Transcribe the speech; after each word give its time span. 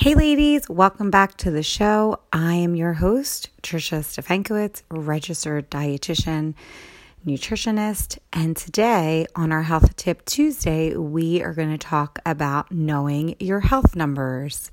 Hey, 0.00 0.14
ladies, 0.14 0.68
welcome 0.68 1.10
back 1.10 1.36
to 1.38 1.50
the 1.50 1.64
show. 1.64 2.20
I 2.32 2.54
am 2.54 2.76
your 2.76 2.92
host, 2.92 3.50
Trisha 3.64 3.98
Stefankowitz, 3.98 4.84
registered 4.92 5.68
dietitian, 5.72 6.54
nutritionist. 7.26 8.18
And 8.32 8.56
today 8.56 9.26
on 9.34 9.50
our 9.50 9.62
Health 9.62 9.96
Tip 9.96 10.24
Tuesday, 10.24 10.94
we 10.94 11.42
are 11.42 11.52
going 11.52 11.72
to 11.72 11.78
talk 11.78 12.20
about 12.24 12.70
knowing 12.70 13.34
your 13.40 13.58
health 13.58 13.96
numbers 13.96 14.70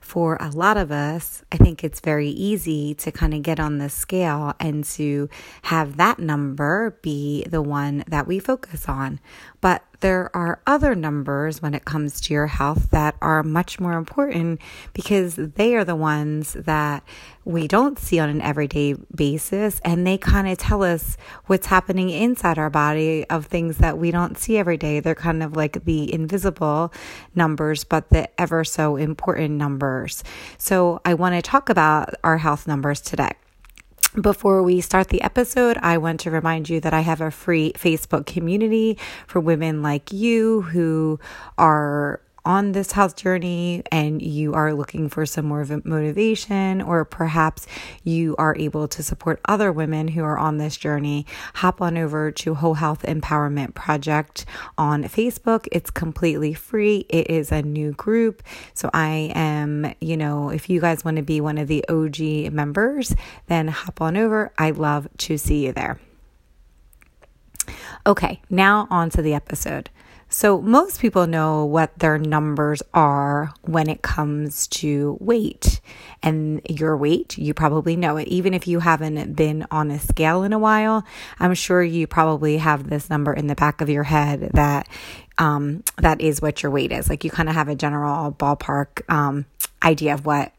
for 0.00 0.36
a 0.40 0.50
lot 0.50 0.76
of 0.76 0.90
us, 0.90 1.44
I 1.52 1.56
think 1.56 1.84
it's 1.84 2.00
very 2.00 2.28
easy 2.28 2.94
to 2.96 3.12
kind 3.12 3.34
of 3.34 3.42
get 3.42 3.60
on 3.60 3.78
the 3.78 3.88
scale 3.88 4.54
and 4.58 4.84
to 4.84 5.28
have 5.62 5.96
that 5.98 6.18
number 6.18 6.98
be 7.02 7.44
the 7.44 7.62
one 7.62 8.04
that 8.08 8.26
we 8.26 8.38
focus 8.38 8.88
on. 8.88 9.20
But 9.60 9.84
there 10.00 10.34
are 10.34 10.60
other 10.66 10.94
numbers 10.94 11.62
when 11.62 11.74
it 11.74 11.84
comes 11.84 12.20
to 12.22 12.34
your 12.34 12.46
health 12.46 12.90
that 12.90 13.16
are 13.20 13.42
much 13.42 13.78
more 13.78 13.94
important 13.94 14.60
because 14.92 15.36
they 15.36 15.74
are 15.74 15.84
the 15.84 15.96
ones 15.96 16.54
that 16.54 17.02
we 17.44 17.66
don't 17.68 17.98
see 17.98 18.18
on 18.18 18.28
an 18.28 18.40
everyday 18.40 18.94
basis 19.14 19.80
and 19.84 20.06
they 20.06 20.18
kind 20.18 20.48
of 20.48 20.58
tell 20.58 20.82
us 20.82 21.16
what's 21.46 21.66
happening 21.66 22.10
inside 22.10 22.58
our 22.58 22.70
body 22.70 23.28
of 23.28 23.46
things 23.46 23.78
that 23.78 23.98
we 23.98 24.10
don't 24.10 24.38
see 24.38 24.58
every 24.58 24.76
day. 24.76 25.00
They're 25.00 25.14
kind 25.14 25.42
of 25.42 25.56
like 25.56 25.84
the 25.84 26.12
invisible 26.12 26.92
numbers, 27.34 27.84
but 27.84 28.10
the 28.10 28.28
ever 28.40 28.64
so 28.64 28.96
important 28.96 29.54
numbers. 29.54 30.22
So 30.58 31.00
I 31.04 31.14
want 31.14 31.34
to 31.34 31.42
talk 31.42 31.68
about 31.68 32.14
our 32.24 32.38
health 32.38 32.66
numbers 32.66 33.00
today. 33.00 33.32
Before 34.18 34.60
we 34.64 34.80
start 34.80 35.06
the 35.08 35.22
episode, 35.22 35.78
I 35.82 35.96
want 35.98 36.18
to 36.20 36.32
remind 36.32 36.68
you 36.68 36.80
that 36.80 36.92
I 36.92 37.00
have 37.00 37.20
a 37.20 37.30
free 37.30 37.72
Facebook 37.74 38.26
community 38.26 38.98
for 39.28 39.38
women 39.38 39.82
like 39.82 40.12
you 40.12 40.62
who 40.62 41.20
are 41.56 42.20
on 42.44 42.72
this 42.72 42.92
health 42.92 43.16
journey 43.16 43.82
and 43.90 44.20
you 44.22 44.54
are 44.54 44.72
looking 44.72 45.08
for 45.08 45.26
some 45.26 45.46
more 45.46 45.60
of 45.60 45.84
motivation, 45.84 46.80
or 46.80 47.04
perhaps 47.04 47.66
you 48.04 48.34
are 48.38 48.56
able 48.56 48.88
to 48.88 49.02
support 49.02 49.40
other 49.44 49.72
women 49.72 50.08
who 50.08 50.22
are 50.22 50.38
on 50.38 50.58
this 50.58 50.76
journey, 50.76 51.26
hop 51.54 51.80
on 51.80 51.96
over 51.96 52.30
to 52.30 52.54
Whole 52.54 52.74
Health 52.74 53.02
Empowerment 53.02 53.74
Project 53.74 54.46
on 54.78 55.04
Facebook. 55.04 55.66
It's 55.72 55.90
completely 55.90 56.54
free. 56.54 57.06
It 57.08 57.30
is 57.30 57.52
a 57.52 57.62
new 57.62 57.92
group. 57.92 58.42
So 58.74 58.90
I 58.92 59.32
am, 59.34 59.94
you 60.00 60.16
know, 60.16 60.50
if 60.50 60.70
you 60.70 60.80
guys 60.80 61.04
want 61.04 61.16
to 61.18 61.22
be 61.22 61.40
one 61.40 61.58
of 61.58 61.68
the 61.68 61.84
OG 61.88 62.52
members, 62.52 63.14
then 63.46 63.68
hop 63.68 64.00
on 64.00 64.16
over. 64.16 64.52
I 64.58 64.70
love 64.70 65.08
to 65.18 65.36
see 65.36 65.66
you 65.66 65.72
there. 65.72 66.00
Okay, 68.06 68.40
now 68.48 68.88
on 68.90 69.10
to 69.10 69.22
the 69.22 69.34
episode. 69.34 69.90
So, 70.32 70.62
most 70.62 71.00
people 71.00 71.26
know 71.26 71.64
what 71.64 71.98
their 71.98 72.16
numbers 72.16 72.82
are 72.94 73.52
when 73.62 73.90
it 73.90 74.00
comes 74.00 74.68
to 74.68 75.18
weight. 75.20 75.80
And 76.22 76.60
your 76.70 76.96
weight, 76.96 77.36
you 77.36 77.52
probably 77.52 77.96
know 77.96 78.16
it. 78.16 78.28
Even 78.28 78.54
if 78.54 78.68
you 78.68 78.78
haven't 78.78 79.34
been 79.34 79.66
on 79.72 79.90
a 79.90 79.98
scale 79.98 80.44
in 80.44 80.52
a 80.52 80.58
while, 80.58 81.04
I'm 81.40 81.54
sure 81.54 81.82
you 81.82 82.06
probably 82.06 82.58
have 82.58 82.88
this 82.88 83.10
number 83.10 83.32
in 83.32 83.48
the 83.48 83.56
back 83.56 83.80
of 83.80 83.88
your 83.88 84.04
head 84.04 84.50
that 84.54 84.88
um, 85.38 85.82
that 85.98 86.20
is 86.20 86.40
what 86.40 86.62
your 86.62 86.70
weight 86.70 86.92
is. 86.92 87.08
Like 87.08 87.24
you 87.24 87.30
kind 87.30 87.48
of 87.48 87.56
have 87.56 87.68
a 87.68 87.74
general 87.74 88.30
ballpark 88.30 89.02
um, 89.10 89.46
idea 89.82 90.14
of 90.14 90.26
what 90.26 90.52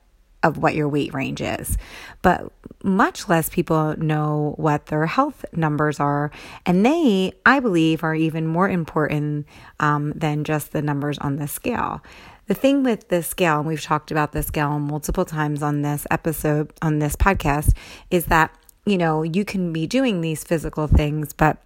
of 0.43 0.57
what 0.57 0.75
your 0.75 0.89
weight 0.89 1.13
range 1.13 1.41
is. 1.41 1.77
But 2.21 2.51
much 2.83 3.29
less 3.29 3.49
people 3.49 3.95
know 3.97 4.53
what 4.57 4.87
their 4.87 5.05
health 5.05 5.45
numbers 5.53 5.99
are. 5.99 6.31
And 6.65 6.85
they, 6.85 7.33
I 7.45 7.59
believe, 7.59 8.03
are 8.03 8.15
even 8.15 8.47
more 8.47 8.69
important 8.69 9.45
um, 9.79 10.13
than 10.13 10.43
just 10.43 10.71
the 10.71 10.81
numbers 10.81 11.17
on 11.19 11.35
the 11.35 11.47
scale. 11.47 12.01
The 12.47 12.55
thing 12.55 12.83
with 12.83 13.07
the 13.09 13.23
scale, 13.23 13.59
and 13.59 13.67
we've 13.67 13.81
talked 13.81 14.11
about 14.11 14.31
the 14.31 14.43
scale 14.43 14.79
multiple 14.79 15.25
times 15.25 15.63
on 15.63 15.83
this 15.83 16.05
episode, 16.11 16.73
on 16.81 16.99
this 16.99 17.15
podcast, 17.15 17.73
is 18.09 18.25
that, 18.25 18.53
you 18.85 18.97
know, 18.97 19.23
you 19.23 19.45
can 19.45 19.71
be 19.71 19.87
doing 19.87 20.21
these 20.21 20.43
physical 20.43 20.87
things, 20.87 21.33
but 21.33 21.57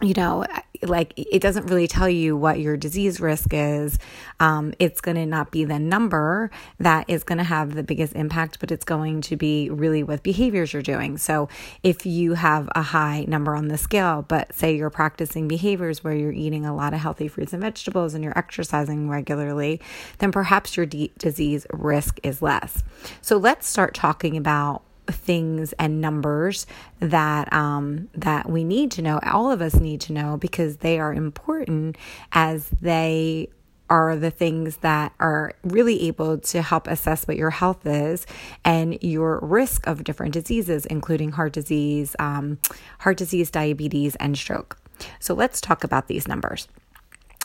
you 0.00 0.14
know, 0.16 0.46
like 0.82 1.12
it 1.16 1.40
doesn't 1.42 1.66
really 1.66 1.86
tell 1.86 2.08
you 2.08 2.36
what 2.36 2.58
your 2.58 2.76
disease 2.76 3.20
risk 3.20 3.48
is. 3.52 3.98
Um, 4.38 4.72
it's 4.78 5.00
going 5.00 5.16
to 5.16 5.26
not 5.26 5.50
be 5.50 5.64
the 5.64 5.78
number 5.78 6.50
that 6.78 7.08
is 7.08 7.22
going 7.22 7.38
to 7.38 7.44
have 7.44 7.74
the 7.74 7.82
biggest 7.82 8.14
impact, 8.14 8.60
but 8.60 8.70
it's 8.70 8.84
going 8.84 9.20
to 9.22 9.36
be 9.36 9.68
really 9.68 10.02
what 10.02 10.22
behaviors 10.22 10.72
you're 10.72 10.82
doing. 10.82 11.18
So 11.18 11.48
if 11.82 12.06
you 12.06 12.34
have 12.34 12.68
a 12.74 12.82
high 12.82 13.24
number 13.28 13.54
on 13.54 13.68
the 13.68 13.76
scale, 13.76 14.24
but 14.26 14.54
say 14.54 14.74
you're 14.74 14.90
practicing 14.90 15.48
behaviors 15.48 16.02
where 16.02 16.14
you're 16.14 16.32
eating 16.32 16.64
a 16.64 16.74
lot 16.74 16.94
of 16.94 17.00
healthy 17.00 17.28
fruits 17.28 17.52
and 17.52 17.62
vegetables 17.62 18.14
and 18.14 18.24
you're 18.24 18.38
exercising 18.38 19.10
regularly, 19.10 19.80
then 20.18 20.32
perhaps 20.32 20.76
your 20.76 20.86
d- 20.86 21.12
disease 21.18 21.66
risk 21.72 22.18
is 22.22 22.40
less. 22.40 22.82
So 23.20 23.36
let's 23.36 23.66
start 23.66 23.94
talking 23.94 24.36
about 24.36 24.82
things 25.12 25.72
and 25.74 26.00
numbers 26.00 26.66
that 26.98 27.52
um, 27.52 28.08
that 28.14 28.48
we 28.48 28.64
need 28.64 28.90
to 28.92 29.02
know. 29.02 29.20
All 29.22 29.50
of 29.50 29.60
us 29.60 29.74
need 29.74 30.00
to 30.02 30.12
know 30.12 30.36
because 30.36 30.78
they 30.78 30.98
are 30.98 31.12
important 31.12 31.96
as 32.32 32.68
they 32.80 33.48
are 33.90 34.14
the 34.14 34.30
things 34.30 34.78
that 34.78 35.12
are 35.18 35.52
really 35.64 36.06
able 36.06 36.38
to 36.38 36.62
help 36.62 36.86
assess 36.86 37.26
what 37.26 37.36
your 37.36 37.50
health 37.50 37.84
is 37.84 38.24
and 38.64 38.96
your 39.02 39.40
risk 39.42 39.86
of 39.86 40.04
different 40.04 40.32
diseases, 40.32 40.86
including 40.86 41.32
heart 41.32 41.52
disease, 41.52 42.14
um, 42.20 42.58
heart 43.00 43.16
disease, 43.16 43.50
diabetes, 43.50 44.14
and 44.16 44.38
stroke. 44.38 44.78
So 45.18 45.34
let's 45.34 45.60
talk 45.60 45.82
about 45.82 46.06
these 46.06 46.28
numbers. 46.28 46.68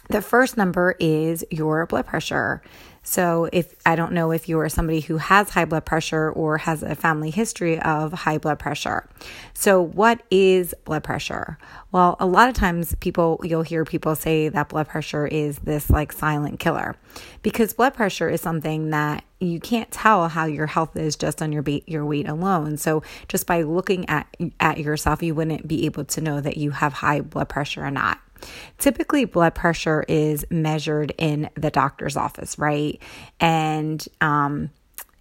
The 0.09 0.21
first 0.21 0.55
number 0.55 0.95
is 0.99 1.43
your 1.49 1.87
blood 1.87 2.05
pressure. 2.05 2.61
So, 3.07 3.47
if 3.53 3.75
I 3.85 3.95
don't 3.95 4.13
know 4.13 4.31
if 4.31 4.49
you 4.49 4.59
are 4.59 4.67
somebody 4.67 4.99
who 4.99 5.17
has 5.17 5.51
high 5.51 5.65
blood 5.65 5.85
pressure 5.85 6.31
or 6.31 6.57
has 6.57 6.81
a 6.81 6.95
family 6.95 7.29
history 7.29 7.79
of 7.79 8.11
high 8.11 8.39
blood 8.39 8.57
pressure. 8.57 9.07
So, 9.53 9.79
what 9.79 10.23
is 10.31 10.73
blood 10.85 11.03
pressure? 11.03 11.59
Well, 11.91 12.17
a 12.19 12.25
lot 12.25 12.49
of 12.49 12.55
times 12.55 12.95
people, 12.95 13.39
you'll 13.43 13.61
hear 13.61 13.85
people 13.85 14.15
say 14.15 14.49
that 14.49 14.69
blood 14.69 14.87
pressure 14.87 15.27
is 15.27 15.59
this 15.59 15.91
like 15.91 16.11
silent 16.11 16.59
killer 16.59 16.95
because 17.43 17.73
blood 17.73 17.93
pressure 17.93 18.27
is 18.27 18.41
something 18.41 18.89
that 18.89 19.23
you 19.39 19.59
can't 19.59 19.91
tell 19.91 20.27
how 20.27 20.45
your 20.45 20.65
health 20.65 20.97
is 20.97 21.15
just 21.15 21.43
on 21.43 21.51
your 21.51 21.63
your 21.85 22.05
weight 22.05 22.27
alone. 22.27 22.75
So, 22.77 23.03
just 23.27 23.45
by 23.45 23.61
looking 23.61 24.09
at 24.09 24.27
at 24.59 24.79
yourself, 24.79 25.21
you 25.21 25.35
wouldn't 25.35 25.67
be 25.67 25.85
able 25.85 26.05
to 26.05 26.21
know 26.21 26.41
that 26.41 26.57
you 26.57 26.71
have 26.71 26.93
high 26.93 27.21
blood 27.21 27.49
pressure 27.49 27.85
or 27.85 27.91
not. 27.91 28.19
Typically, 28.77 29.25
blood 29.25 29.55
pressure 29.55 30.03
is 30.07 30.45
measured 30.49 31.13
in 31.17 31.49
the 31.55 31.71
doctor's 31.71 32.17
office, 32.17 32.57
right? 32.57 33.01
And, 33.39 34.05
um, 34.21 34.71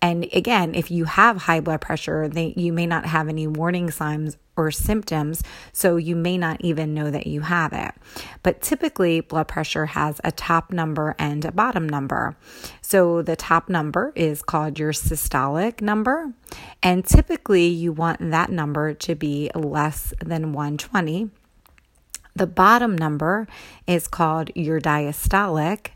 and 0.02 0.28
again, 0.32 0.74
if 0.74 0.90
you 0.90 1.06
have 1.06 1.38
high 1.38 1.60
blood 1.60 1.80
pressure, 1.80 2.28
they, 2.28 2.52
you 2.56 2.72
may 2.72 2.86
not 2.86 3.06
have 3.06 3.28
any 3.28 3.46
warning 3.46 3.90
signs 3.90 4.36
or 4.56 4.70
symptoms, 4.70 5.42
so 5.72 5.96
you 5.96 6.14
may 6.14 6.38
not 6.38 6.60
even 6.60 6.94
know 6.94 7.10
that 7.10 7.26
you 7.26 7.40
have 7.40 7.72
it. 7.72 7.92
But 8.42 8.60
typically, 8.60 9.20
blood 9.20 9.48
pressure 9.48 9.86
has 9.86 10.20
a 10.22 10.30
top 10.30 10.72
number 10.72 11.14
and 11.18 11.44
a 11.44 11.52
bottom 11.52 11.88
number. 11.88 12.36
So 12.80 13.22
the 13.22 13.36
top 13.36 13.68
number 13.68 14.12
is 14.14 14.42
called 14.42 14.78
your 14.78 14.92
systolic 14.92 15.80
number, 15.80 16.32
and 16.82 17.04
typically, 17.04 17.66
you 17.66 17.92
want 17.92 18.30
that 18.30 18.50
number 18.50 18.94
to 18.94 19.14
be 19.14 19.50
less 19.54 20.12
than 20.24 20.52
120. 20.52 21.30
The 22.34 22.46
bottom 22.46 22.96
number 22.96 23.46
is 23.86 24.08
called 24.08 24.50
your 24.54 24.80
diastolic 24.80 25.88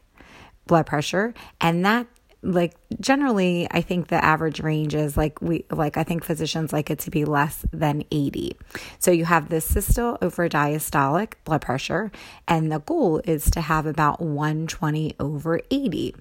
blood 0.66 0.87
pressure, 0.87 1.34
and 1.60 1.84
that 1.84 2.06
like 2.43 2.76
generally 3.00 3.66
i 3.72 3.81
think 3.81 4.06
the 4.06 4.25
average 4.25 4.60
range 4.60 4.94
is 4.94 5.16
like 5.16 5.43
we 5.43 5.65
like 5.72 5.97
i 5.97 6.04
think 6.04 6.22
physicians 6.22 6.72
like 6.72 6.88
it 6.88 6.98
to 6.98 7.10
be 7.10 7.25
less 7.25 7.65
than 7.72 8.04
80 8.12 8.56
so 9.00 9.10
you 9.10 9.25
have 9.25 9.48
this 9.48 9.65
systole 9.65 10.19
over 10.22 10.48
diastolic 10.48 11.32
blood 11.44 11.62
pressure 11.62 12.12
and 12.47 12.71
the 12.71 12.78
goal 12.78 13.21
is 13.25 13.50
to 13.50 13.60
have 13.60 13.87
about 13.87 14.21
120 14.21 15.16
over 15.19 15.60
80 15.71 16.15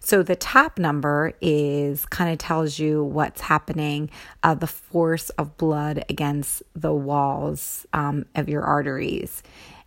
so 0.00 0.22
the 0.22 0.36
top 0.36 0.78
number 0.78 1.32
is 1.40 2.06
kind 2.06 2.32
of 2.32 2.38
tells 2.38 2.78
you 2.78 3.04
what's 3.04 3.40
happening, 3.40 4.10
uh, 4.42 4.54
the 4.54 4.66
force 4.66 5.30
of 5.30 5.56
blood 5.56 6.04
against 6.08 6.62
the 6.74 6.92
walls 6.92 7.86
um, 7.92 8.26
of 8.34 8.48
your 8.48 8.62
arteries. 8.62 9.42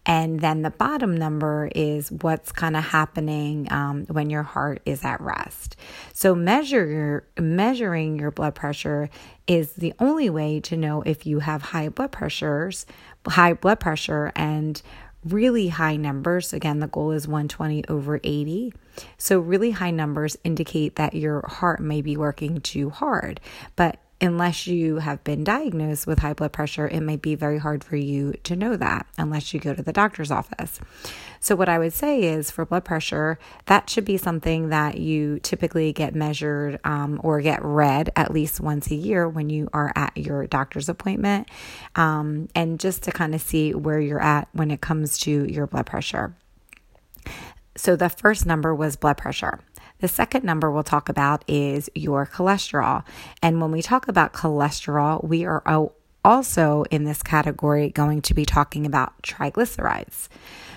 And 0.05 0.41
then 0.41 0.63
the 0.63 0.69
bottom 0.69 1.15
number 1.15 1.69
is 1.73 2.11
what's 2.11 2.51
kind 2.51 2.75
of 2.75 2.83
happening 2.83 3.71
um, 3.71 4.05
when 4.07 4.29
your 4.29 4.43
heart 4.43 4.81
is 4.85 5.05
at 5.05 5.21
rest. 5.21 5.77
So 6.13 6.35
measure 6.35 6.85
your, 6.85 7.27
measuring 7.39 8.19
your 8.19 8.31
blood 8.31 8.53
pressure 8.53 9.09
is 9.47 9.73
the 9.73 9.93
only 9.99 10.29
way 10.29 10.59
to 10.61 10.75
know 10.75 11.03
if 11.03 11.25
you 11.25 11.39
have 11.39 11.61
high 11.61 11.87
blood 11.87 12.11
pressures, 12.11 12.85
high 13.27 13.53
blood 13.53 13.79
pressure, 13.79 14.33
and 14.35 14.81
really 15.25 15.69
high 15.69 15.95
numbers. 15.95 16.53
Again, 16.53 16.79
the 16.79 16.87
goal 16.87 17.11
is 17.11 17.27
120 17.27 17.85
over 17.87 18.19
80. 18.23 18.73
So, 19.17 19.39
really 19.39 19.71
high 19.71 19.91
numbers 19.91 20.37
indicate 20.43 20.95
that 20.97 21.13
your 21.15 21.45
heart 21.47 21.79
may 21.79 22.01
be 22.01 22.17
working 22.17 22.61
too 22.61 22.89
hard. 22.89 23.39
But 23.75 23.99
unless 24.23 24.67
you 24.67 24.97
have 24.97 25.21
been 25.25 25.43
diagnosed 25.43 26.07
with 26.07 26.19
high 26.19 26.33
blood 26.33 26.53
pressure, 26.53 26.87
it 26.87 27.01
might 27.01 27.21
be 27.21 27.35
very 27.35 27.57
hard 27.57 27.83
for 27.83 27.97
you 27.97 28.33
to 28.43 28.55
know 28.55 28.77
that 28.77 29.05
unless 29.17 29.53
you 29.53 29.59
go 29.59 29.73
to 29.73 29.83
the 29.83 29.91
doctor's 29.91 30.31
office. 30.31 30.79
So, 31.41 31.57
what 31.57 31.67
I 31.67 31.77
would 31.77 31.91
say 31.91 32.23
is 32.23 32.49
for 32.49 32.65
blood 32.65 32.85
pressure, 32.85 33.37
that 33.65 33.89
should 33.89 34.05
be 34.05 34.15
something 34.15 34.69
that 34.69 34.97
you 34.97 35.39
typically 35.39 35.91
get 35.91 36.15
measured 36.15 36.79
um, 36.85 37.19
or 37.21 37.41
get 37.41 37.63
read 37.63 38.11
at 38.15 38.31
least 38.31 38.61
once 38.61 38.89
a 38.91 38.95
year 38.95 39.27
when 39.27 39.49
you 39.49 39.67
are 39.73 39.91
at 39.93 40.15
your 40.15 40.47
doctor's 40.47 40.87
appointment, 40.87 41.49
um, 41.97 42.47
and 42.55 42.79
just 42.79 43.03
to 43.03 43.11
kind 43.11 43.35
of 43.35 43.41
see 43.41 43.73
where 43.73 43.99
you're 43.99 44.23
at 44.23 44.47
when 44.53 44.71
it 44.71 44.79
comes 44.79 45.17
to 45.19 45.45
your 45.51 45.67
blood 45.67 45.85
pressure. 45.85 46.33
So, 47.75 47.97
the 47.97 48.07
first 48.09 48.45
number 48.45 48.73
was 48.73 48.95
blood 48.95 49.17
pressure. 49.17 49.59
The 50.03 50.09
second 50.09 50.43
number 50.43 50.69
we'll 50.69 50.83
talk 50.83 51.07
about 51.07 51.45
is 51.47 51.89
your 51.95 52.25
cholesterol. 52.25 53.05
And 53.41 53.61
when 53.61 53.71
we 53.71 53.81
talk 53.81 54.09
about 54.09 54.33
cholesterol, 54.33 55.23
we 55.23 55.45
are 55.45 55.63
also 56.25 56.83
in 56.91 57.05
this 57.05 57.23
category 57.23 57.89
going 57.89 58.21
to 58.23 58.33
be 58.33 58.43
talking 58.43 58.85
about 58.85 59.23
triglycerides. 59.23 60.27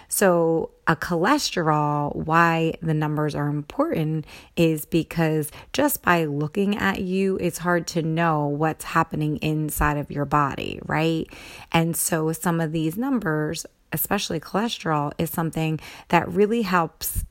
So, 0.06 0.70
a 0.87 0.94
cholesterol, 0.94 2.14
why 2.14 2.75
the 2.81 2.94
numbers 2.94 3.34
are 3.34 3.49
important 3.49 4.26
is 4.55 4.87
because 4.87 5.50
just 5.72 6.05
by 6.05 6.26
looking 6.26 6.76
at 6.76 7.00
you, 7.00 7.37
it's 7.38 7.58
hard 7.58 7.88
to 7.88 8.02
know 8.02 8.46
what's 8.46 8.84
happening 8.84 9.38
inside 9.38 9.96
of 9.96 10.08
your 10.08 10.25
body, 10.25 10.79
right? 10.84 11.26
And 11.72 11.96
so, 11.96 12.31
some 12.31 12.61
of 12.61 12.70
these 12.70 12.96
numbers, 12.96 13.67
especially 13.93 14.38
cholesterol, 14.38 15.11
is 15.19 15.31
something 15.31 15.81
that 16.11 16.29
really 16.29 16.62
helps 16.62 17.25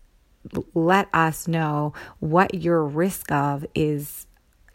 let 0.74 1.08
us 1.14 1.48
know 1.48 1.94
what 2.20 2.54
your 2.54 2.84
risk 2.84 3.32
of 3.32 3.66
is 3.76 4.26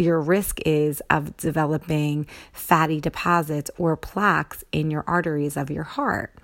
your 0.01 0.21
risk 0.21 0.61
is 0.65 1.03
of 1.11 1.37
developing 1.37 2.27
fatty 2.53 3.01
deposits 3.01 3.71
or 3.77 3.97
plaques 3.97 4.65
in 4.73 4.91
your 4.91 5.05
arteries 5.07 5.57
of 5.57 5.71
your 5.71 5.85
heart. 5.85 6.35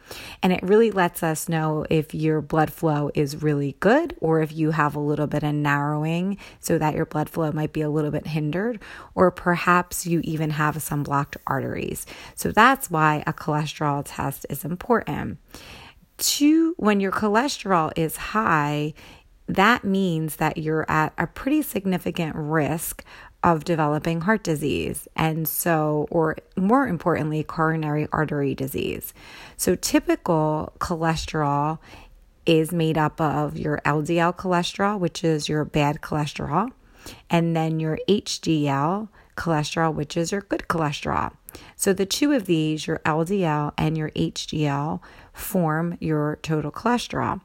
And 0.43 0.53
it 0.53 0.63
really 0.63 0.91
lets 0.91 1.23
us 1.23 1.49
know 1.49 1.87
if 1.89 2.15
your 2.15 2.41
blood 2.41 2.71
flow 2.71 3.11
is 3.15 3.43
really 3.43 3.77
good 3.81 4.15
or 4.21 4.43
if 4.43 4.53
you 4.53 4.73
have 4.73 4.95
a 4.95 5.01
little 5.01 5.27
bit 5.27 5.43
of 5.43 5.55
narrowing 5.55 6.37
so 6.61 6.79
that 6.79 6.95
your 6.95 7.07
blood 7.07 7.31
flow 7.31 7.51
might 7.51 7.73
be 7.73 7.81
a 7.81 7.91
little 7.91 8.11
bit 8.11 8.27
hindered, 8.27 8.81
or 9.15 9.31
perhaps 9.31 10.07
you 10.07 10.21
even 10.23 10.51
have 10.51 10.83
some 10.83 11.03
blocked 11.03 11.37
arteries. 11.47 12.07
So 12.35 12.53
that's 12.53 12.91
why 12.91 13.25
a 13.27 13.33
cholesterol 13.33 14.03
test 14.05 14.47
is 14.51 14.65
important. 14.65 15.39
Two, 16.19 16.75
when 16.79 17.01
your 17.01 17.13
cholesterol 17.13 17.93
is 17.97 18.17
high, 18.17 18.95
that 19.47 19.85
means 19.85 20.37
that 20.37 20.57
you're 20.57 20.91
at 20.91 21.13
a 21.19 21.27
pretty 21.27 21.63
significant 21.63 22.35
risk 22.35 23.05
of 23.45 23.65
developing 23.65 24.23
heart 24.23 24.43
disease 24.43 25.07
and 25.15 25.47
so 25.47 26.09
or 26.11 26.37
more 26.57 26.89
importantly 26.89 27.45
coronary 27.45 28.09
artery 28.11 28.55
disease. 28.55 29.15
So 29.57 29.77
typical 29.77 30.73
cholesterol 30.81 31.79
is 32.45 32.73
made 32.73 32.99
up 32.99 33.21
of 33.21 33.59
your 33.59 33.81
LDL 33.85 34.35
cholesterol, 34.37 34.99
which 34.99 35.23
is 35.23 35.49
your 35.49 35.65
bad 35.65 36.01
cholesterol, 36.01 36.71
and 37.29 37.55
then 37.55 37.79
your 37.79 37.99
HDL 38.09 39.09
cholesterol, 39.37 39.95
which 39.95 40.17
is 40.17 40.33
your 40.33 40.41
good 40.43 40.65
cholesterol. 40.69 41.33
So 41.77 41.93
the 41.93 42.07
two 42.07 42.33
of 42.33 42.47
these, 42.47 42.87
your 42.87 43.01
LDL 43.05 43.73
and 43.77 43.97
your 43.97 44.11
HDL, 44.11 45.01
form 45.33 45.97
your 46.01 46.39
total 46.43 46.71
cholesterol. 46.71 47.41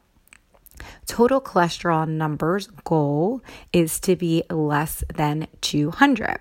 Total 1.06 1.40
cholesterol 1.40 2.08
numbers 2.08 2.68
goal 2.84 3.42
is 3.72 4.00
to 4.02 4.16
be 4.16 4.44
less 4.50 5.04
than 5.14 5.48
200. 5.62 6.40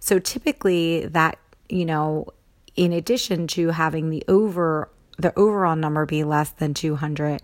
So 0.00 0.18
typically 0.18 1.06
that, 1.06 1.38
you 1.68 1.84
know, 1.84 2.28
in 2.74 2.92
addition 2.92 3.46
to 3.48 3.68
having 3.68 4.10
the 4.10 4.22
over 4.28 4.90
the 5.18 5.36
overall 5.38 5.76
number 5.76 6.04
be 6.04 6.24
less 6.24 6.50
than 6.50 6.74
200, 6.74 7.40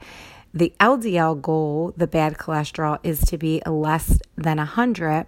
the 0.55 0.73
LDL 0.79 1.41
goal, 1.41 1.95
the 1.97 2.07
bad 2.07 2.37
cholesterol, 2.37 2.99
is 3.03 3.21
to 3.23 3.39
be 3.39 3.63
less 3.67 4.19
than 4.37 4.59
100. 4.59 5.27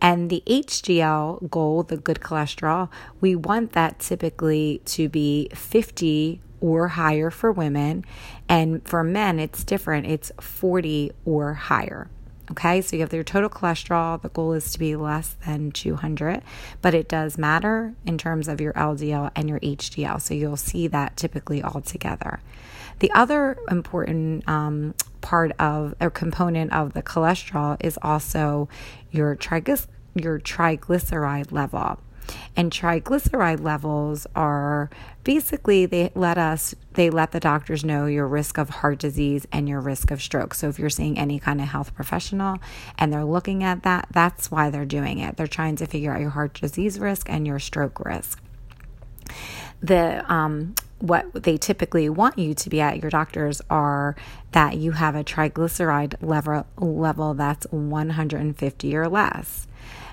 And 0.00 0.30
the 0.30 0.42
HDL 0.46 1.50
goal, 1.50 1.82
the 1.82 1.96
good 1.96 2.20
cholesterol, 2.20 2.88
we 3.20 3.34
want 3.34 3.72
that 3.72 3.98
typically 3.98 4.80
to 4.86 5.08
be 5.08 5.48
50 5.54 6.40
or 6.60 6.88
higher 6.88 7.30
for 7.30 7.50
women. 7.50 8.04
And 8.48 8.86
for 8.86 9.02
men, 9.02 9.38
it's 9.38 9.64
different, 9.64 10.06
it's 10.06 10.30
40 10.40 11.12
or 11.24 11.54
higher. 11.54 12.10
Okay, 12.50 12.80
so 12.80 12.96
you 12.96 13.02
have 13.02 13.12
your 13.12 13.24
total 13.24 13.50
cholesterol. 13.50 14.20
The 14.20 14.30
goal 14.30 14.54
is 14.54 14.72
to 14.72 14.78
be 14.78 14.96
less 14.96 15.36
than 15.44 15.70
200, 15.70 16.42
but 16.80 16.94
it 16.94 17.06
does 17.06 17.36
matter 17.36 17.94
in 18.06 18.16
terms 18.16 18.48
of 18.48 18.58
your 18.58 18.72
LDL 18.72 19.30
and 19.36 19.50
your 19.50 19.60
HDL. 19.60 20.20
So 20.20 20.32
you'll 20.32 20.56
see 20.56 20.86
that 20.86 21.16
typically 21.16 21.62
all 21.62 21.82
together. 21.82 22.40
The 22.98 23.10
other 23.12 23.58
important 23.70 24.48
um, 24.48 24.94
part 25.20 25.52
of 25.58 25.94
or 26.00 26.10
component 26.10 26.72
of 26.72 26.94
the 26.94 27.02
cholesterol 27.02 27.76
is 27.80 27.98
also 28.02 28.68
your, 29.10 29.28
your 30.14 30.38
triglyceride 30.40 31.52
level. 31.52 32.00
And 32.56 32.70
triglyceride 32.70 33.62
levels 33.62 34.26
are 34.34 34.90
basically 35.24 35.86
they 35.86 36.10
let 36.14 36.36
us 36.36 36.74
they 36.92 37.08
let 37.08 37.32
the 37.32 37.40
doctors 37.40 37.84
know 37.84 38.06
your 38.06 38.26
risk 38.26 38.58
of 38.58 38.68
heart 38.68 38.98
disease 38.98 39.46
and 39.52 39.68
your 39.68 39.80
risk 39.80 40.10
of 40.10 40.20
stroke. 40.20 40.52
So 40.54 40.68
if 40.68 40.78
you're 40.78 40.90
seeing 40.90 41.18
any 41.18 41.38
kind 41.38 41.60
of 41.60 41.68
health 41.68 41.94
professional 41.94 42.58
and 42.98 43.12
they're 43.12 43.24
looking 43.24 43.64
at 43.64 43.82
that, 43.84 44.08
that's 44.10 44.50
why 44.50 44.68
they're 44.68 44.84
doing 44.84 45.18
it. 45.20 45.36
They're 45.36 45.46
trying 45.46 45.76
to 45.76 45.86
figure 45.86 46.12
out 46.12 46.20
your 46.20 46.30
heart 46.30 46.54
disease 46.54 46.98
risk 46.98 47.30
and 47.30 47.46
your 47.46 47.58
stroke 47.58 48.00
risk. 48.04 48.42
The 49.80 50.24
um 50.30 50.74
what 51.00 51.32
they 51.32 51.56
typically 51.56 52.08
want 52.08 52.38
you 52.38 52.54
to 52.54 52.70
be 52.70 52.80
at 52.80 53.00
your 53.00 53.10
doctors 53.10 53.60
are 53.70 54.16
that 54.52 54.76
you 54.76 54.92
have 54.92 55.14
a 55.14 55.24
triglyceride 55.24 56.14
level 56.20 56.66
level 56.76 57.34
that's 57.34 57.66
150 57.70 58.96
or 58.96 59.08
less. 59.08 59.66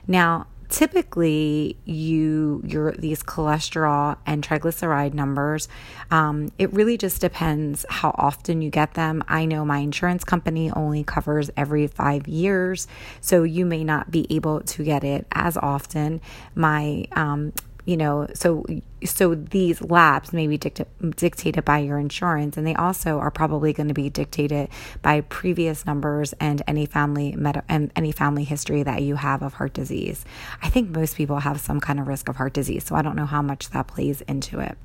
Now, 0.08 0.48
typically 0.70 1.78
you 1.86 2.62
your 2.66 2.92
these 2.94 3.22
cholesterol 3.22 4.18
and 4.26 4.46
triglyceride 4.46 5.14
numbers 5.14 5.68
um, 6.12 6.50
it 6.58 6.72
really 6.74 6.98
just 6.98 7.22
depends 7.22 7.86
how 7.90 8.14
often 8.16 8.62
you 8.62 8.70
get 8.70 8.96
them 8.96 9.24
i 9.28 9.46
know 9.46 9.64
my 9.64 9.78
insurance 9.78 10.24
company 10.24 10.72
only 10.72 11.04
covers 11.04 11.52
every 11.56 11.86
five 11.88 12.28
years 12.28 12.88
so 13.22 13.44
you 13.44 13.66
may 13.66 13.84
not 13.84 14.10
be 14.10 14.26
able 14.30 14.60
to 14.62 14.84
get 14.84 15.04
it 15.04 15.26
as 15.32 15.56
often 15.58 16.20
my 16.56 17.06
um, 17.12 17.54
you 17.86 17.96
know 17.96 18.28
so 18.34 18.66
so 19.04 19.36
these 19.36 19.82
labs 19.82 20.34
may 20.34 20.48
be 20.48 20.58
dict- 20.58 20.82
dictated 21.16 21.64
by 21.64 21.78
your 21.80 22.00
insurance 22.00 22.58
and 22.58 22.66
they 22.66 22.76
also 22.76 23.20
are 23.20 23.32
probably 23.32 23.72
going 23.72 23.88
to 23.88 23.94
be 23.94 24.10
dictated 24.10 24.68
by 25.02 25.22
previous 25.22 25.86
numbers 25.86 26.34
and 26.40 26.62
any 26.68 26.86
family 26.86 27.36
med- 27.36 27.64
and 27.70 27.92
any 27.96 28.12
family 28.12 28.44
history 28.44 28.84
that 28.84 29.04
you 29.04 29.16
have 29.16 29.44
of 29.44 29.54
heart 29.54 29.74
disease. 29.74 30.26
I 30.62 30.70
think 30.70 30.90
most 30.90 31.16
people 31.16 31.40
have 31.40 31.60
some 31.60 31.80
kind 31.80 32.00
of 32.00 32.08
risk 32.08 32.28
of 32.28 32.36
heart 32.36 32.54
disease 32.54 32.84
so 32.84 32.96
i 32.96 33.02
don't 33.02 33.16
know 33.16 33.26
how 33.26 33.42
much 33.42 33.70
that 33.70 33.88
plays 33.88 34.22
into 34.22 34.60
it. 34.60 34.78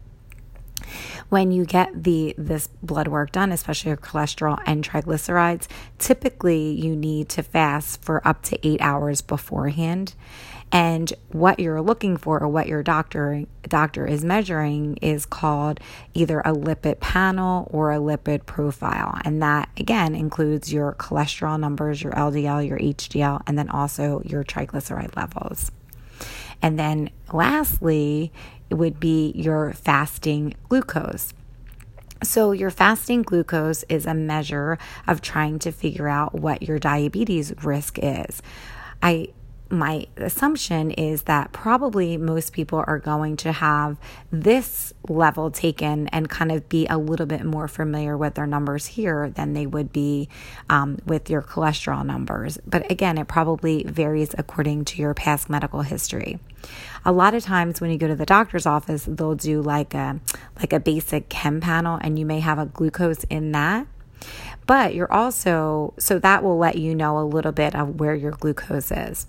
When 1.28 1.52
you 1.52 1.64
get 1.64 2.04
the 2.04 2.34
this 2.36 2.68
blood 2.82 3.08
work 3.08 3.32
done 3.32 3.52
especially 3.52 3.90
your 3.90 3.96
cholesterol 3.96 4.60
and 4.66 4.86
triglycerides 4.86 5.68
typically 5.98 6.72
you 6.72 6.94
need 6.94 7.28
to 7.30 7.42
fast 7.42 8.02
for 8.02 8.26
up 8.26 8.42
to 8.42 8.66
8 8.66 8.80
hours 8.80 9.20
beforehand 9.22 10.14
and 10.72 11.12
what 11.30 11.58
you're 11.58 11.82
looking 11.82 12.16
for 12.16 12.40
or 12.40 12.48
what 12.48 12.68
your 12.68 12.82
doctor 12.82 13.44
doctor 13.62 14.06
is 14.06 14.24
measuring 14.24 14.96
is 14.96 15.26
called 15.26 15.80
either 16.14 16.40
a 16.40 16.52
lipid 16.52 17.00
panel 17.00 17.68
or 17.72 17.92
a 17.92 17.98
lipid 17.98 18.46
profile. 18.46 19.18
And 19.24 19.42
that 19.42 19.68
again 19.76 20.14
includes 20.14 20.72
your 20.72 20.94
cholesterol 20.94 21.58
numbers 21.58 22.02
your 22.02 22.12
LDL 22.12 22.66
your 22.66 22.78
HDL 22.78 23.42
and 23.46 23.58
then 23.58 23.68
also 23.68 24.22
your 24.24 24.44
triglyceride 24.44 25.16
levels. 25.16 25.72
And 26.62 26.78
then 26.78 27.10
lastly 27.32 28.32
it 28.68 28.74
would 28.74 29.00
be 29.00 29.32
your 29.34 29.72
fasting 29.72 30.54
glucose. 30.68 31.34
So, 32.22 32.52
your 32.52 32.70
fasting 32.70 33.22
glucose 33.22 33.82
is 33.88 34.04
a 34.04 34.12
measure 34.12 34.76
of 35.08 35.22
trying 35.22 35.58
to 35.60 35.72
figure 35.72 36.06
out 36.06 36.34
what 36.34 36.62
your 36.62 36.78
diabetes 36.78 37.54
risk 37.64 37.98
is. 37.98 38.42
I 39.02 39.30
my 39.70 40.06
assumption 40.16 40.90
is 40.90 41.22
that 41.22 41.52
probably 41.52 42.16
most 42.16 42.52
people 42.52 42.84
are 42.86 42.98
going 42.98 43.36
to 43.38 43.52
have 43.52 43.98
this 44.32 44.92
level 45.08 45.50
taken 45.50 46.08
and 46.08 46.28
kind 46.28 46.50
of 46.50 46.68
be 46.68 46.86
a 46.88 46.98
little 46.98 47.26
bit 47.26 47.44
more 47.44 47.68
familiar 47.68 48.16
with 48.16 48.34
their 48.34 48.46
numbers 48.46 48.86
here 48.86 49.30
than 49.30 49.52
they 49.52 49.66
would 49.66 49.92
be 49.92 50.28
um, 50.68 50.98
with 51.06 51.30
your 51.30 51.40
cholesterol 51.40 52.04
numbers. 52.04 52.58
But 52.66 52.90
again, 52.90 53.16
it 53.16 53.28
probably 53.28 53.84
varies 53.84 54.34
according 54.36 54.86
to 54.86 55.00
your 55.00 55.14
past 55.14 55.48
medical 55.48 55.82
history. 55.82 56.40
A 57.04 57.12
lot 57.12 57.34
of 57.34 57.44
times 57.44 57.80
when 57.80 57.90
you 57.90 57.98
go 57.98 58.08
to 58.08 58.16
the 58.16 58.26
doctor's 58.26 58.66
office, 58.66 59.04
they'll 59.08 59.34
do 59.34 59.62
like 59.62 59.94
a 59.94 60.20
like 60.58 60.72
a 60.72 60.80
basic 60.80 61.28
chem 61.28 61.60
panel, 61.60 61.98
and 62.02 62.18
you 62.18 62.26
may 62.26 62.40
have 62.40 62.58
a 62.58 62.66
glucose 62.66 63.24
in 63.24 63.52
that 63.52 63.86
but 64.66 64.94
you're 64.94 65.12
also 65.12 65.94
so 65.98 66.18
that 66.18 66.44
will 66.44 66.58
let 66.58 66.76
you 66.76 66.94
know 66.94 67.18
a 67.18 67.24
little 67.24 67.50
bit 67.50 67.74
of 67.74 67.98
where 67.98 68.14
your 68.14 68.30
glucose 68.32 68.92
is. 68.92 69.26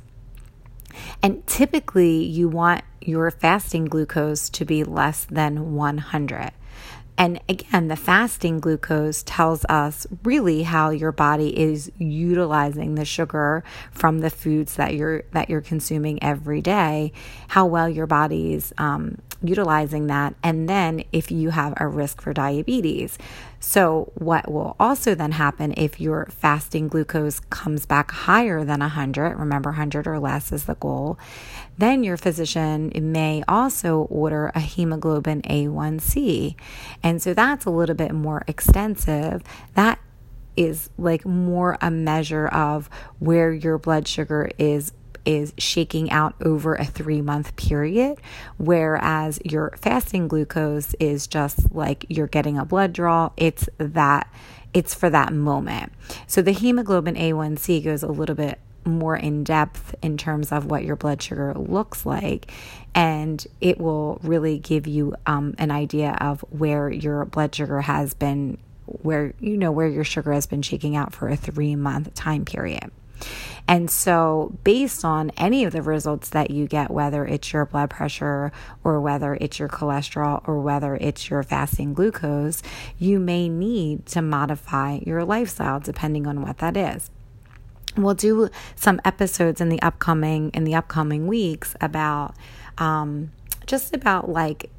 And 1.24 1.46
typically, 1.46 2.24
you 2.24 2.50
want 2.50 2.84
your 3.00 3.30
fasting 3.32 3.86
glucose 3.86 4.50
to 4.50 4.66
be 4.66 4.84
less 4.84 5.26
than 5.26 5.76
100. 5.76 6.52
And 7.18 7.40
again, 7.48 7.88
the 7.88 7.96
fasting 7.96 8.60
glucose 8.60 9.22
tells 9.22 9.64
us 9.66 10.08
really 10.24 10.64
how 10.64 10.90
your 10.90 11.12
body 11.12 11.60
is 11.60 11.92
utilizing 12.00 12.96
the 12.96 13.06
sugar 13.06 13.64
from 13.92 14.20
the 14.20 14.32
foods 14.32 14.76
that 14.78 14.96
you're 14.96 15.24
that 15.32 15.48
you're 15.48 15.62
consuming 15.62 16.24
every 16.24 16.62
day, 16.62 17.12
how 17.50 17.68
well 17.68 17.88
your 17.88 18.08
body's 18.08 18.74
um, 18.80 19.20
utilizing 19.44 20.08
that, 20.08 20.36
and 20.44 20.70
then 20.70 21.04
if 21.12 21.32
you 21.32 21.50
have 21.50 21.74
a 21.78 21.88
risk 21.88 22.22
for 22.22 22.34
diabetes. 22.34 23.18
So, 23.60 24.12
what 24.16 24.52
will 24.52 24.76
also 24.80 25.14
then 25.14 25.34
happen 25.34 25.74
if 25.78 26.02
your 26.02 26.28
fasting 26.32 26.88
glucose 26.88 27.40
comes 27.40 27.86
back 27.86 28.12
higher 28.12 28.64
than 28.64 28.80
100, 28.80 29.38
remember 29.38 29.70
100 29.70 30.08
or 30.08 30.20
less 30.20 30.52
is 30.52 30.66
the 30.66 30.76
goal, 30.76 31.20
then 31.78 32.04
your 32.04 32.18
physician 32.18 32.92
may 32.96 33.44
also 33.48 34.02
order 34.10 34.52
a 34.56 34.60
hemoglobin 34.60 35.44
A1C. 35.44 36.56
And 37.04 37.22
so 37.22 37.34
that's 37.34 37.66
a 37.66 37.70
little 37.70 37.96
bit 37.96 38.14
more 38.14 38.44
extensive. 38.48 39.44
That 39.76 40.00
is 40.56 40.90
like 40.98 41.26
more 41.26 41.78
a 41.82 41.90
measure 41.90 42.48
of 42.48 42.90
where 43.20 43.54
your 43.54 43.78
blood 43.78 44.08
sugar 44.08 44.50
is 44.58 44.92
is 45.26 45.54
shaking 45.58 46.12
out 46.12 46.36
over 46.42 46.76
a 46.76 46.86
three 46.86 47.22
month 47.22 47.56
period, 47.56 48.20
whereas 48.58 49.40
your 49.44 49.74
fasting 49.78 50.28
glucose 50.28 50.94
is 51.00 51.28
just 51.28 51.74
like 51.74 52.06
you're 52.10 52.28
getting 52.28 52.58
a 52.58 52.66
blood 52.66 52.94
draw. 52.94 53.32
It's 53.38 53.68
that, 53.78 54.32
it's 54.74 54.94
for 54.94 55.10
that 55.10 55.34
moment. 55.34 55.92
So 56.28 56.42
the 56.42 56.52
hemoglobin 56.52 57.16
A1C 57.16 57.84
goes 57.84 58.04
a 58.04 58.08
little 58.08 58.36
bit 58.36 58.60
more 58.86 59.16
in 59.16 59.44
depth 59.44 59.96
in 60.02 60.18
terms 60.18 60.52
of 60.52 60.66
what 60.66 60.84
your 60.84 60.96
blood 60.96 61.22
sugar 61.22 61.54
looks 61.54 62.06
like, 62.06 62.52
and 62.96 63.46
it 63.60 63.80
will 63.80 64.20
really 64.24 64.60
give 64.60 64.88
you 64.88 65.16
um, 65.26 65.54
an 65.58 65.72
idea 65.72 66.18
of 66.20 66.42
where 66.50 66.90
your 66.90 67.26
blood 67.26 67.54
sugar 67.54 67.82
has 67.82 68.14
been, 68.14 68.58
where 68.86 69.34
you 69.40 69.56
know 69.58 69.72
where 69.72 69.88
your 69.88 70.04
sugar 70.04 70.34
has 70.34 70.48
been 70.48 70.62
shaking 70.62 70.96
out 70.96 71.14
for 71.14 71.30
a 71.30 71.36
three 71.36 71.76
month 71.76 72.14
time 72.14 72.46
period. 72.46 72.92
And 73.68 73.90
so, 73.90 74.58
based 74.64 75.06
on 75.06 75.32
any 75.38 75.64
of 75.64 75.74
the 75.74 75.82
results 75.82 76.30
that 76.30 76.52
you 76.52 76.68
get, 76.68 76.92
whether 76.92 77.26
it's 77.26 77.54
your 77.54 77.66
blood 77.66 77.90
pressure 77.90 78.52
or 78.84 79.00
whether 79.00 79.36
it's 79.40 79.60
your 79.60 79.70
cholesterol 79.70 80.46
or 80.48 80.60
whether 80.60 80.96
it's 80.96 81.30
your 81.30 81.44
fasting 81.44 81.94
glucose, 81.94 82.62
you 83.00 83.20
may 83.20 83.48
need 83.48 84.06
to 84.08 84.22
modify 84.22 85.00
your 85.06 85.24
lifestyle 85.24 85.80
depending 85.80 86.28
on 86.28 86.42
what 86.42 86.58
that 86.58 86.76
is. 86.76 87.10
We'll 87.96 88.14
do 88.14 88.50
some 88.76 89.02
episodes 89.04 89.60
in 89.60 89.70
the 89.70 89.82
upcoming 89.82 90.52
in 90.54 90.64
the 90.64 90.76
upcoming 90.76 91.28
weeks 91.28 91.76
about 91.82 92.36
um, 92.78 93.32
just 93.66 93.94
about 93.94 94.30
like 94.30 94.70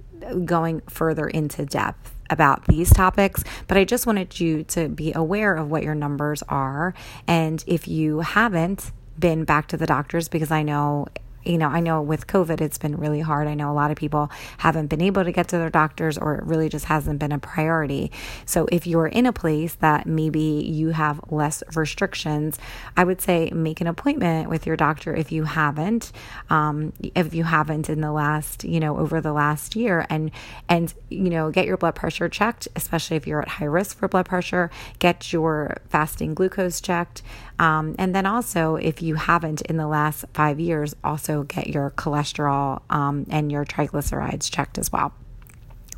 going 0.45 0.81
further 0.89 1.27
into 1.27 1.65
depth 1.65 2.15
about 2.33 2.67
these 2.67 2.91
topics, 2.93 3.45
but 3.69 3.77
I 3.77 3.85
just 3.85 4.07
wanted 4.07 4.41
you 4.41 4.65
to 4.65 4.89
be 4.89 5.12
aware 5.15 5.55
of 5.55 5.71
what 5.71 5.83
your 5.83 5.95
numbers 5.95 6.43
are. 6.49 6.95
And 7.29 7.62
if 7.67 7.87
you 7.87 8.21
haven't 8.21 8.91
been 9.19 9.45
back 9.45 9.69
to 9.69 9.77
the 9.77 9.87
doctors, 9.87 10.29
because 10.29 10.51
I 10.51 10.62
know 10.62 11.07
you 11.45 11.59
know, 11.59 11.69
I 11.69 11.81
know 11.81 12.01
with 12.03 12.27
COVID, 12.27 12.61
it's 12.61 12.79
been 12.79 12.97
really 12.97 13.21
hard. 13.21 13.49
I 13.49 13.55
know 13.55 13.71
a 13.71 13.75
lot 13.75 13.91
of 13.91 13.97
people 13.97 14.31
haven't 14.59 14.87
been 14.87 15.01
able 15.01 15.25
to 15.25 15.33
get 15.33 15.49
to 15.49 15.59
their 15.59 15.71
doctors 15.71 16.17
or 16.17 16.37
it 16.37 16.45
really 16.45 16.69
just 16.69 16.87
hasn't 16.87 17.19
been 17.19 17.33
a 17.33 17.39
priority. 17.39 18.11
So 18.47 18.67
if 18.71 18.87
you're 18.87 19.07
in 19.07 19.27
a 19.27 19.33
place 19.33 19.75
that 19.77 20.07
maybe 20.07 20.41
you 20.41 20.91
have 20.91 21.21
less 21.31 21.63
restrictions, 21.75 22.59
I 22.97 23.05
would 23.05 23.21
say 23.21 23.51
make 23.51 23.81
an 23.81 23.87
appointment 23.87 24.49
with 24.49 24.67
your 24.67 24.77
doctor 24.77 25.15
if 25.15 25.33
you 25.33 25.45
haven't, 25.45 26.13
um, 26.51 26.93
if 27.15 27.35
you 27.35 27.45
haven't 27.45 27.89
in 27.89 28.01
the 28.01 28.13
last, 28.13 28.65
you 28.65 28.81
know, 28.81 28.99
over 28.99 29.21
the 29.21 29.33
last 29.33 29.75
year 29.75 30.07
and, 30.09 30.31
and, 30.69 30.95
you 31.11 31.31
know, 31.31 31.51
get 31.51 31.67
your 31.67 31.77
blood 31.77 31.95
pressure 31.95 32.29
checked, 32.29 32.69
especially 32.77 33.17
if 33.17 33.27
you're 33.27 33.43
at 33.43 33.49
high 33.49 33.65
risk 33.65 33.99
for 33.99 34.09
blood 34.09 34.27
pressure, 34.27 34.71
get 34.99 35.33
your 35.33 35.77
fasting 35.89 36.35
glucose 36.35 36.81
checked. 36.81 37.23
Um, 37.62 37.95
and 37.97 38.12
then 38.12 38.26
also, 38.26 38.75
if 38.75 39.02
you 39.02 39.14
haven't 39.14 39.61
in 39.62 39.76
the 39.76 39.87
last 39.87 40.25
five 40.35 40.59
years, 40.59 40.97
also 41.04 41.45
get 41.45 41.69
your 41.69 41.92
cholesterol 41.92 42.83
um, 42.90 43.25
and 43.31 43.52
your 43.52 43.64
triglycerides 43.64 44.50
checked 44.50 44.78
as 44.78 44.90
well. 44.90 45.14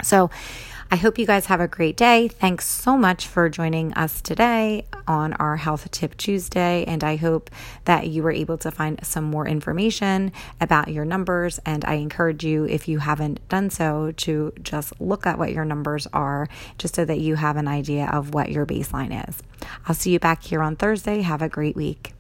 So, 0.03 0.29
I 0.95 0.97
hope 0.97 1.19
you 1.19 1.27
guys 1.27 1.47
have 1.47 1.61
a 1.61 1.67
great 1.67 1.97
day. 1.97 2.29
Thanks 2.29 2.67
so 2.69 2.97
much 2.97 3.27
for 3.27 3.49
joining 3.49 3.93
us 3.95 4.21
today 4.21 4.85
on 5.09 5.33
our 5.33 5.57
Health 5.57 5.91
Tip 5.91 6.17
Tuesday. 6.17 6.85
And 6.85 7.03
I 7.03 7.17
hope 7.17 7.51
that 7.85 8.07
you 8.07 8.23
were 8.23 8.31
able 8.31 8.57
to 8.59 8.71
find 8.71 9.05
some 9.05 9.25
more 9.25 9.45
information 9.49 10.31
about 10.61 10.93
your 10.93 11.05
numbers. 11.05 11.59
And 11.67 11.85
I 11.85 11.95
encourage 11.95 12.45
you, 12.45 12.65
if 12.67 12.87
you 12.87 13.01
haven't 13.01 13.41
done 13.49 13.71
so, 13.71 14.13
to 14.19 14.53
just 14.63 14.93
look 15.01 15.27
at 15.27 15.37
what 15.37 15.53
your 15.53 15.65
numbers 15.65 16.07
are, 16.13 16.49
just 16.79 16.95
so 16.95 17.05
that 17.05 17.19
you 17.19 17.35
have 17.35 17.57
an 17.57 17.67
idea 17.67 18.09
of 18.13 18.33
what 18.33 18.53
your 18.53 18.65
baseline 18.65 19.29
is. 19.29 19.43
I'll 19.89 19.97
see 19.97 20.13
you 20.13 20.21
back 20.21 20.45
here 20.45 20.63
on 20.63 20.77
Thursday. 20.77 21.23
Have 21.23 21.43
a 21.43 21.49
great 21.49 21.75
week. 21.75 22.14